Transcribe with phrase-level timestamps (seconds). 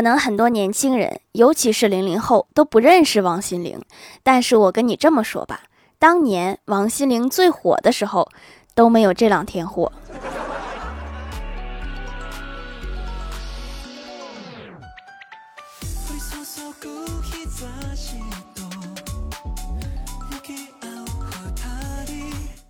[0.00, 3.82] 可能很多年轻人，尤其是零零后，都不认识王心凌。
[4.22, 5.60] 但是我跟你这么说吧，
[5.98, 8.30] 当年王心凌最火的时候，
[8.74, 9.92] 都没有这两天火。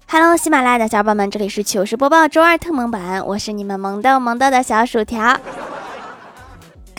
[0.08, 5.38] Hello，喜马拉雅的小伙伴们，这里是糗事播报周二特蒙版，我是你们萌豆萌豆的小薯条。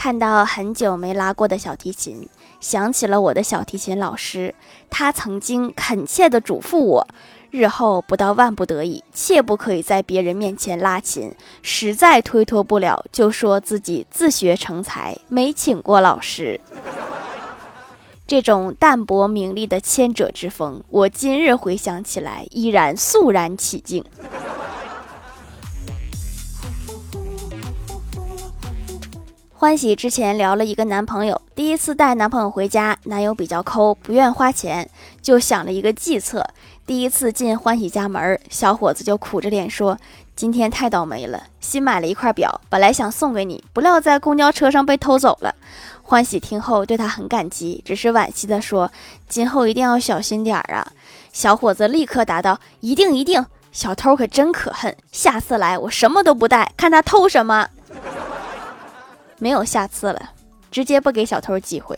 [0.04, 2.27] 看到很久没拉过的小提琴，
[2.59, 4.55] 想起了我的小提琴老师，
[4.89, 7.07] 他曾经恳切地嘱咐我，
[7.52, 11.31] 日后不到万不得已，切不可以在别人面前拉琴，
[11.62, 16.59] 实在推脱不了，就说自己自学成才，没请过老师。
[18.26, 24.04] 这种淡泊名利的谦者之风，我今日回想起来依然肃然起敬。
[29.61, 34.90] 欢喜之前聊了一个男朋友，第一次带男朋友回家，男友比较抠，不愿花钱，
[35.21, 36.43] 就想了一个计策。
[36.84, 39.99] 第一次进欢喜家门，小伙子就苦着脸说
[40.35, 45.53] ：“今天太倒霉了，新买了一块表，本来想送给你，不料在公交车上被偷走了。”
[46.01, 48.91] 欢喜听后对他很感激，只是惋惜地说
[49.29, 50.91] ：“今后一定要小心点儿啊！”
[51.31, 57.68] 小伙子立刻答道：“一定一定，小偷可真可恨，下次来我什么都不带，看他偷什么。”
[59.41, 60.34] 没有下次了，
[60.70, 61.97] 直接不给小偷机会。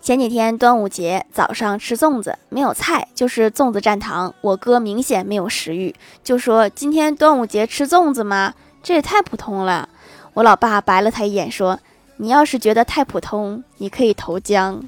[0.00, 4.34] 前几天端午节早上吃粽子，没有菜，就是粽子蘸糖。
[4.40, 5.94] 我哥明显没有食欲，
[6.24, 8.54] 就说：“今天端午节吃粽子吗？
[8.82, 9.86] 这也太普通了。”
[10.32, 11.78] 我老爸白了他一眼，说
[12.16, 14.82] ：“你要是觉得太普通，你可以投江，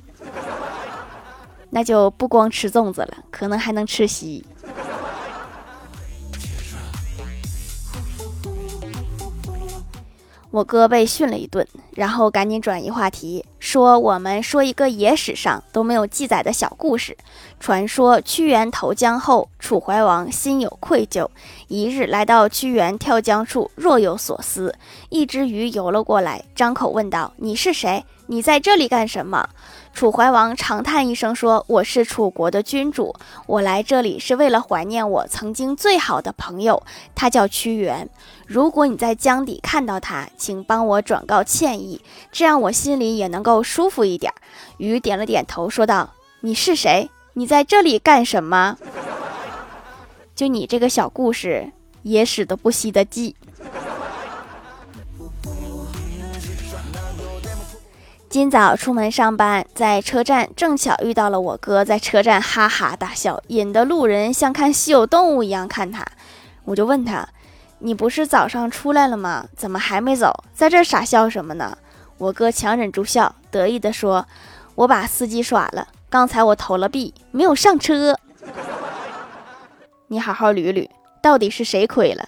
[1.69, 4.47] 那就不光吃粽子了，可能还能吃席。”
[10.53, 17.17] 我哥被训了一顿，然后赶紧转移话题，说：“我们说一个野史上都没有记载的小故事。
[17.59, 21.27] 传说屈原投江后，楚怀王心有愧疚，
[21.69, 24.75] 一日来到屈原跳江处，若有所思。
[25.09, 28.05] 一只鱼游了过来，张口问道：‘你是谁？
[28.27, 29.49] 你在这里干什么？’”
[29.93, 33.15] 楚怀王长叹一声说：“我是楚国的君主，
[33.47, 36.83] 我来这里是为了怀念我曾经最好的朋友，
[37.15, 38.09] 他叫屈原。
[38.47, 42.01] 如果你在江底看到他，请帮我转告歉意，
[42.33, 44.33] 这样我心里也能够舒服一点。”
[44.79, 46.11] 鱼点了点头，说道
[46.41, 47.09] ：“你是谁？
[47.35, 48.77] 你在这里干什么？
[50.35, 51.71] 就你这个小故事，
[52.03, 53.37] 野史都不稀得记。”
[58.33, 66.03] 今早出门上班，在车站正巧遇到了我哥，在车站哈哈大笑，引得路人像看稀有动物一样看他。
[66.65, 67.29] 我就问他
[67.81, 69.45] ：“你不是早上出来了吗？
[69.55, 70.33] 怎么还没走？
[70.55, 71.77] 在这傻笑什么呢？”
[72.17, 74.27] 我哥强忍住笑，得意地说
[74.77, 75.89] ：“我把司机耍了。
[76.09, 78.19] 刚才我投了币，没有上车。
[80.07, 80.89] 你好好捋捋，
[81.21, 82.27] 到底是谁亏了？”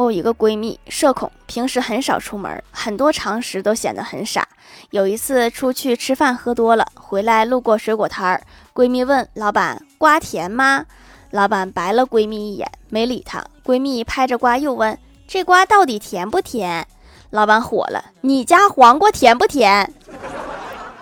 [0.00, 4.48] 我有一个闺蜜，社恐，平时很少出门，很多常识都显得很傻。
[4.88, 10.86] 有一次出去吃饭喝多了，回来路过水果摊儿，闺蜜问老板：“瓜甜吗？”
[11.32, 13.44] 老板白了闺蜜一眼，没理她。
[13.62, 16.86] 闺蜜拍着瓜又问：“这瓜到底甜不甜？”
[17.28, 19.92] 老板火了：“你家黄瓜甜不甜？”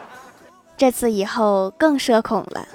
[0.76, 2.66] 这次以后更社恐了。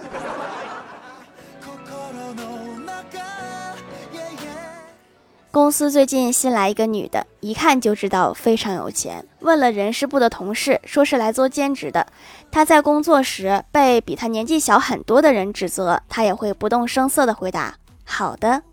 [5.53, 9.23] 公司最近新来一个女的，一看就知道非常有钱。
[9.41, 12.07] 问了人事部的同事，说是来做兼职的。
[12.49, 18.63] 她在工作时被比她年纪小很多的人指责，她也会不动声色地回答：“好的。”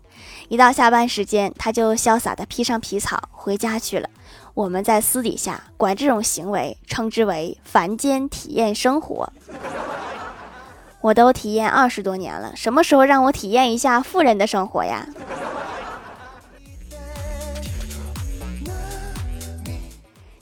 [0.49, 4.09] 一到下班时间，她就潇洒地披上皮草回家去了。
[4.55, 9.31] 我们在私底下管这种行为称之为“凡间体验生活”。
[11.01, 15.07] 我都体验二十多年了，什么时候让我体验一下富人的生活呀？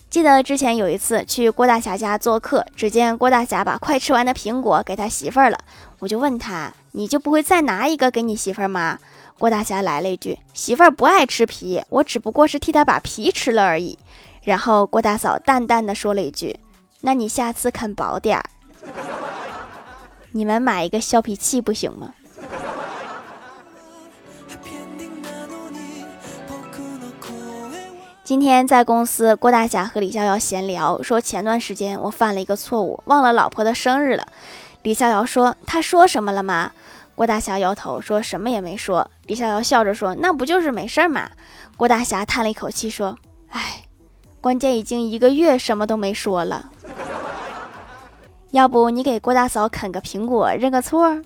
[0.09, 5.59] 记得之前有一次去郭大侠家做客，只见郭大侠把快吃完的苹果给他媳妇儿了，
[5.99, 8.97] 我就问他：“你就不会再拿一个给你媳妇儿吗？”
[9.37, 13.99] 郭大侠来了一句：“媳妇儿不爱吃皮，我只不过是替她把皮吃了而已。”
[14.43, 16.59] 然后郭大嫂淡淡的说了一句
[17.01, 18.43] ：“那你下次啃薄点儿，
[20.31, 22.15] 你们买一个削皮器不行吗？”
[28.29, 34.27] 今天在公司，郭大侠和李逍遥闲聊，说前段时间我犯了一个错误，忘了老婆的生日了。
[34.83, 36.71] 李逍遥说：“他说什么了吗？”
[37.15, 39.09] 郭大侠摇头说什么也没说。
[39.25, 41.27] 李逍遥笑着说：“那不就是没事儿吗？”
[41.75, 43.17] 郭大侠叹了一口气说
[43.49, 43.85] ：“哎，
[44.39, 46.69] 关键已经一个月什么都没说了。
[48.51, 51.19] 要不你给郭大嫂啃个苹果认个错？”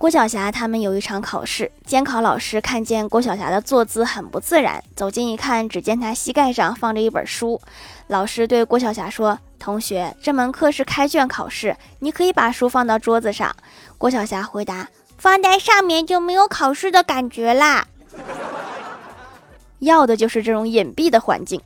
[0.00, 7.60] 郭晓霞他们有一场考试，监考老师看见郭晓霞的坐姿很不自然，走近一看，只见她膝盖上放着一本书。
[8.06, 13.54] 老师对郭晓霞说：“同学，这门课是开卷考试，你可以把书放到桌子上。”
[13.98, 14.88] 郭晓霞回答
[15.18, 17.86] ：“放在上面就没有考试的感觉啦。
[19.80, 21.60] ”要的就是这种隐蔽的环境。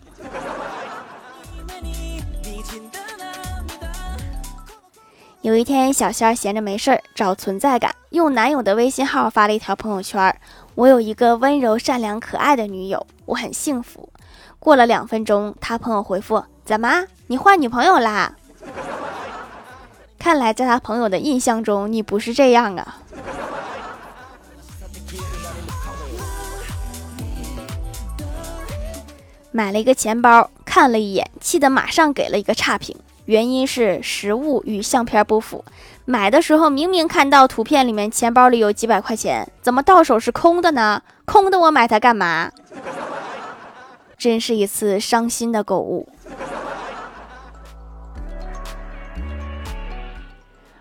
[5.44, 10.35] 有一天，小仙儿闲着没事儿找存在感，用男友的微信号发了一条朋友圈
[10.75, 14.08] ：“我有一个温柔、善良、可爱的女友，我很幸福。”
[14.58, 18.35] 过了两分钟，他朋友回复：“怎么，你换女朋友啦？”
[20.19, 22.97] 看来在他朋友的印象中，你不是这样啊。
[29.50, 32.97] 买了一个钱包，看了一眼，气得马上给了一个差评。
[33.26, 35.65] 原因是实物与相片不符，
[36.05, 41.03] 买的时候明明看到图片里面钱包里有几百块钱，怎么到手是空的呢？
[41.25, 42.50] 空的我买它干嘛？
[44.19, 46.09] 真是一次伤心的购物。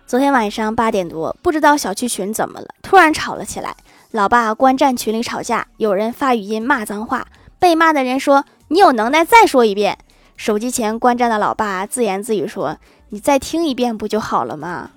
[0.06, 3.74] 昨天晚上八点多，不知道小区群怎么了，突然吵了起来。
[4.10, 7.26] 老爸观战群里吵架，有人发语音骂脏话，
[7.58, 9.98] 被骂的人说：“你有能耐再说一遍。”
[10.36, 12.76] 手机前观战的老爸自言自语说
[13.10, 14.90] ：“你再听一遍不就好了吗？”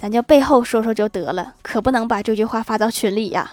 [0.00, 3.50] 咱就背后说说就得了，可不能把这句话发到群里呀。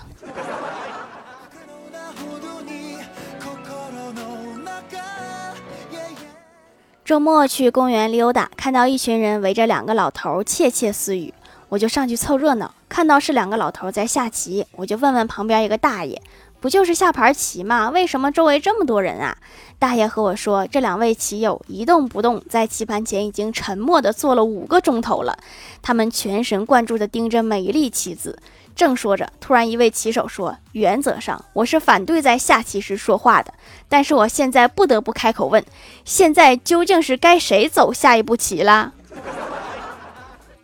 [7.04, 11.32] 周末去公园溜达，看到一群人围着两个老头窃窃私语，
[11.70, 12.74] 我就上去凑热闹。
[12.90, 16.20] 看到是两个老头在下棋，我就问问旁边一个大爷。
[16.66, 17.92] 不就是下盘棋吗？
[17.92, 19.38] 为什么周围这么多人啊？
[19.78, 25.38] 大爷和我说，这两位棋友一动不动，在棋盘前已经沉默地坐了五个钟头了。
[25.84, 28.40] 他们全神贯注地盯着每一粒棋子。
[28.76, 33.54] 正说着，突然一位棋手说：“原则上我是反对在下棋时说话的，
[33.88, 35.64] 但是我现在不得不开口问：
[36.04, 38.92] 现在究竟是该谁走下一步棋啦？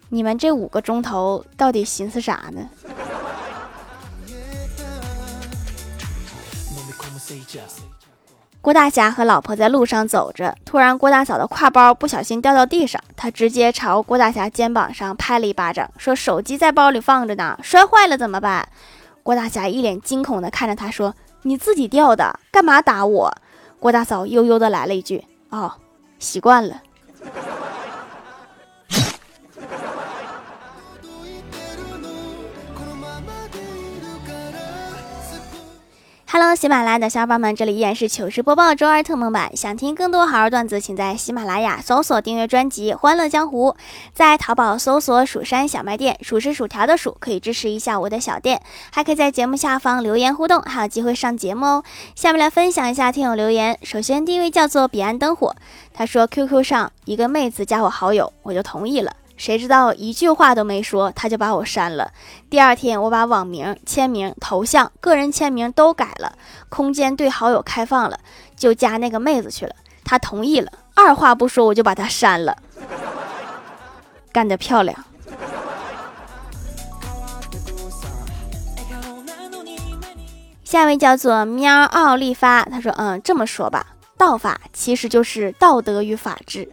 [0.09, 2.68] 你们这五个钟头到底寻思啥呢？”
[8.61, 18.69] 郭大侠和老婆在路上走着，突然郭大嫂的挎包不小心掉到地上，他直接朝郭大侠肩膀上拍了一巴掌，说：“手机在包里放着呢，摔坏了怎么办？”
[19.23, 23.35] 郭大侠一脸惊恐地看着他说：“你自己掉的，干嘛打我？”
[23.79, 25.73] 郭大嫂悠悠地来了一句：“哦，
[26.19, 26.83] 习惯了。”
[36.33, 39.54] Hello，喜马拉雅的小伙伴们，这里依然是糗事播报周二特蒙版。
[39.54, 43.72] 想听更多好玩段子，请在喜马拉雅搜索订阅专辑《欢乐江湖》，
[44.13, 48.62] 在淘宝搜索“蜀山小卖店”，数是薯条的数，可以支持一下我的小店。
[48.94, 51.83] 还可以在节目下方留言互动，还有机会上节目哦。
[52.16, 53.77] 下面来分享一下听友留言。
[53.84, 55.54] 首先第一位叫做彼岸灯火，
[55.94, 59.12] 他说 QQ 上一个妹子加我好友，我就同意了。
[59.41, 62.12] 谁知道一句话都没说，他就把我删了。
[62.48, 66.33] 第二天，我把网名、签名、头像、个人签名都改了，
[66.69, 68.19] 空间对好友开放了，
[68.55, 69.74] 就加那个妹子去了。
[70.03, 72.55] 他同意了，二话不说我就把他删了。
[74.31, 74.95] 干得漂亮！
[80.63, 83.88] 下一位叫做喵奥利发，他说：“嗯，这么说吧，
[84.19, 86.71] 道法其实就是道德与法治。”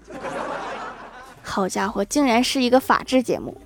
[1.49, 3.59] 好家伙，竟然是一个法制节目！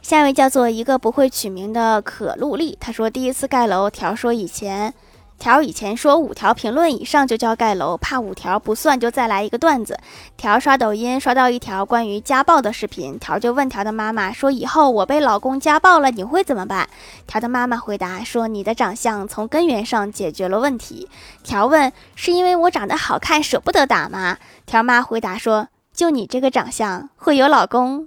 [0.00, 4.92] 下一位叫做一个不会取名的可露丽，她说第一次盖楼，条说以前。
[5.42, 9.98] 条以前说五条评论以上就叫盖楼，怕五条不算就再来一个段子。
[10.36, 16.88] 条刷抖音刷到一条关于家暴的视频，条就问条的妈妈说：“以后我被老公家暴了，你会怎么办？”
[17.26, 21.08] 条的妈妈回答说：“你的长相从根源上解决了问题。”
[21.42, 28.06] 条问：“是因为我长得好看舍不得打吗？”条妈回答说：“就你这个长相，会有老公？”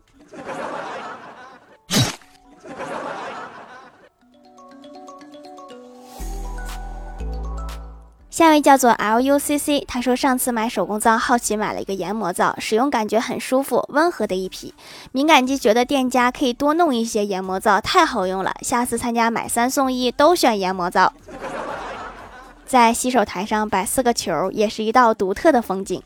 [8.35, 14.73] 下一位叫做 L U C C，他说上次买手工皂，好奇买了一个研磨皂，使用感觉很舒服，温和的一批。
[15.13, 21.13] 敏感肌觉得店家可以多弄一些研磨皂，太好用了，下次参加买三送一都选研磨皂。
[22.67, 26.03] 在洗手台上摆四个球，也是一道独特的风景。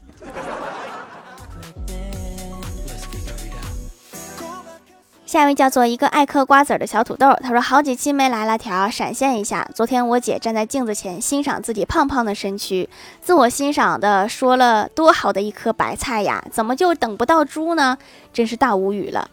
[5.30, 9.70] 下一位叫做一个爱嗑瓜子的小土豆，他说好几期没来了条，闪现一下。
[9.76, 12.90] 昨天我姐站在镜子前欣赏自己胖胖的身躯，
[13.22, 17.96] 自我欣赏的说了多好的一颗白菜呀，怎么就等不到猪呢？
[18.34, 19.30] 真是大无语了。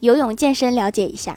[0.00, 1.36] 游泳健身了解一下。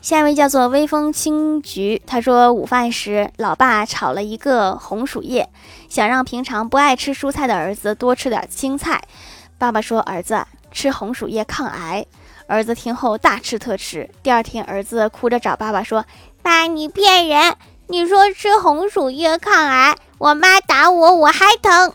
[0.00, 5.46] 下一位叫做微风青菊，他说午饭时，老爸炒了一个红薯叶，
[5.90, 9.02] 想让平常不爱吃蔬菜的儿子多吃点青菜。
[9.58, 12.06] 爸爸说：“儿子吃红薯叶抗癌。”
[12.48, 14.08] 儿子听后大吃特吃。
[14.22, 16.06] 第二天，儿子哭着找爸爸说
[16.42, 17.54] ：“爸，你骗人！
[17.88, 21.92] 你说吃红薯叶抗癌，我妈打我，我还疼。”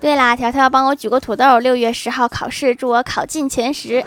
[0.00, 4.02] 对啦，条条帮我举个土豆，六月十号考试，祝我考进前十。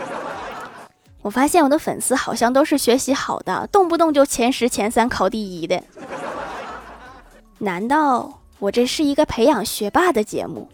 [1.22, 5.80] 我发现我的粉丝好像都是学习好的，动不动就前十、前三考第一的。
[7.58, 10.68] 难道我这是一个培养学霸的节目？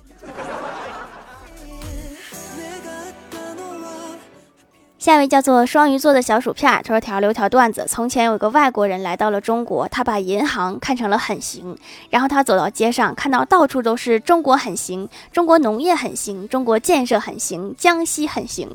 [4.99, 7.87] 下一位叫做双鱼座的小薯片，他说：“条留条段子。
[7.89, 11.79] 从前有个外国人来到了中国，他把银行看成了很行。
[12.11, 18.69] 然后他走到街上，看到到处都是中国很行，中国农业很行，中国建设很行，江西很行。”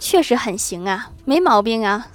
[0.00, 2.08] 确实很行啊，没毛病啊。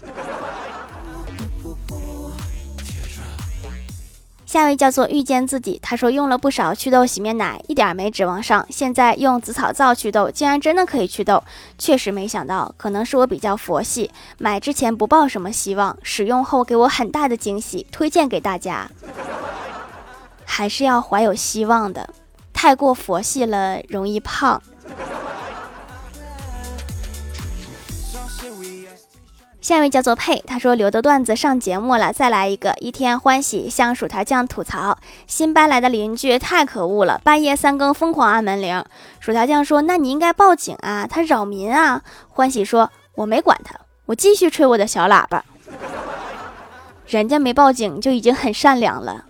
[4.45, 8.65] 下一位叫做遇见自己，他说用了不少祛痘洗面奶，一点没指望上。
[8.69, 11.43] 现在用紫草皂祛痘，竟然真的可以祛痘，
[11.77, 12.73] 确实没想到。
[12.77, 18.89] 可能是我比较佛系，买之前不抱什么希望，使用后给我很大的惊喜，推荐给大家。
[20.45, 22.13] 还是要怀有希望的，
[22.53, 24.61] 太过佛系了容易胖。
[29.65, 32.75] 下一位叫做佩，他说留的段子上节目了，再来一个。
[32.79, 38.85] 一天欢喜向薯条酱吐槽，新搬来的邻居太可恶了，半夜三更疯狂按门铃。
[39.19, 43.73] 薯条酱说：“那你应该报警啊，他扰民啊。”欢喜说：“我没管他，
[44.05, 45.43] 我继续吹我的小喇叭。
[47.07, 49.25] 人家没报警就已经很善良了。”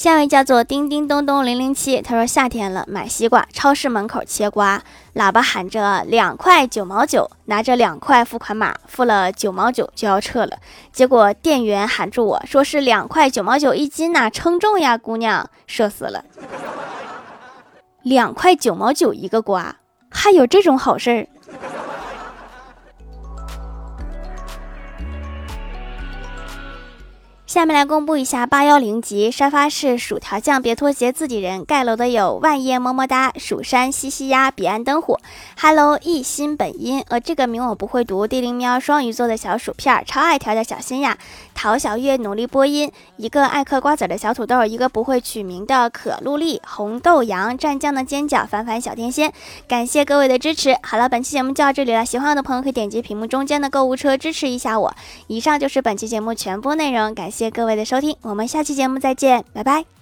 [0.00, 4.82] 下一位叫做叮叮咚咚零零七，他说夏天了，买西瓜，超市门口切瓜，
[5.14, 10.56] 喇叭喊着两块九毛九，拿着两块付款码，付了九毛九就要撤了，
[10.90, 16.24] 结果店员喊住我说是两块九毛九一斤呐，称重呀，姑娘，社死了，
[18.00, 19.76] 两块九毛九一个瓜，
[20.08, 21.28] 还有这种好事儿。
[27.50, 35.18] 下面来公布一下八幺零级沙发是薯条酱，别拖鞋，自己人盖楼的有万叶么么哒、蜀山西西鸭、彼岸灯火、
[35.60, 38.24] Hello 一心本音，呃，这个名我不会读。
[38.24, 41.18] 地灵喵双鱼座的小薯片，超爱条的小心呀。
[41.52, 49.32] 陶小月努力播音，一个爱嗑瓜子的小土豆，一个不会取名的可露丽，红豆羊蘸酱的尖角，凡凡小天仙。
[49.66, 50.76] 感谢各位的支持。
[50.84, 54.94] 好了，本期节目就到这里了，喜欢我的朋友可以点击屏幕中间的购物车支持一下我。
[55.26, 57.39] 以上就是本期节目全部内容，感谢。
[57.40, 59.99] 谢各位的收听，我们下期节目再见，拜拜。